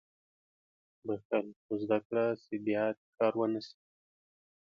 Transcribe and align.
•بښل، 1.05 1.47
خو 1.63 1.73
زده 1.83 1.99
کړه 2.07 2.25
چې 2.43 2.53
بیا 2.65 2.83
تکرار 2.99 3.33
ونه 3.37 3.59
شي. 3.67 3.77